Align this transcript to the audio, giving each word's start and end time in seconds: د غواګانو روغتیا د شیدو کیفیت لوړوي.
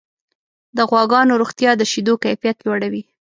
د 0.77 0.79
غواګانو 0.89 1.39
روغتیا 1.41 1.71
د 1.77 1.81
شیدو 1.91 2.13
کیفیت 2.23 2.57
لوړوي. 2.65 3.03